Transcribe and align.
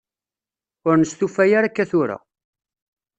Ur 0.87 0.95
nestufa 0.97 1.43
ara 1.57 1.67
akka 1.69 1.85
tura. 1.91 2.17